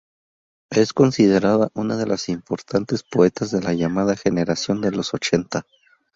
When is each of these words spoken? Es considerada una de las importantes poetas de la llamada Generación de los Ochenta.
Es 0.71 0.93
considerada 0.93 1.69
una 1.75 1.95
de 1.95 2.07
las 2.07 2.27
importantes 2.29 3.03
poetas 3.03 3.51
de 3.51 3.61
la 3.61 3.73
llamada 3.73 4.15
Generación 4.15 4.81
de 4.81 4.89
los 4.89 5.13
Ochenta. 5.13 5.67